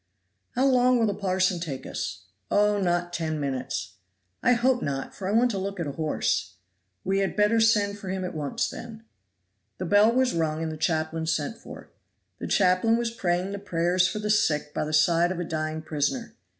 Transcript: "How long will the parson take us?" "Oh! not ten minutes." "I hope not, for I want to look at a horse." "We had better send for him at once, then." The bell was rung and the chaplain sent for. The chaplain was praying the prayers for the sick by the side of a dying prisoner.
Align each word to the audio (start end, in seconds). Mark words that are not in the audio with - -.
"How 0.55 0.65
long 0.65 0.97
will 0.97 1.05
the 1.05 1.13
parson 1.13 1.59
take 1.59 1.85
us?" 1.85 2.23
"Oh! 2.49 2.81
not 2.81 3.13
ten 3.13 3.39
minutes." 3.39 3.97
"I 4.41 4.53
hope 4.53 4.81
not, 4.81 5.13
for 5.13 5.27
I 5.27 5.31
want 5.31 5.51
to 5.51 5.59
look 5.59 5.79
at 5.79 5.85
a 5.85 5.91
horse." 5.91 6.55
"We 7.03 7.19
had 7.19 7.35
better 7.35 7.59
send 7.59 7.99
for 7.99 8.09
him 8.09 8.23
at 8.25 8.33
once, 8.33 8.67
then." 8.67 9.03
The 9.77 9.85
bell 9.85 10.11
was 10.11 10.33
rung 10.33 10.63
and 10.63 10.71
the 10.71 10.75
chaplain 10.75 11.27
sent 11.27 11.55
for. 11.59 11.91
The 12.39 12.47
chaplain 12.47 12.97
was 12.97 13.11
praying 13.11 13.51
the 13.51 13.59
prayers 13.59 14.07
for 14.07 14.17
the 14.17 14.31
sick 14.31 14.73
by 14.73 14.85
the 14.85 14.91
side 14.93 15.31
of 15.31 15.39
a 15.39 15.43
dying 15.43 15.83
prisoner. 15.83 16.35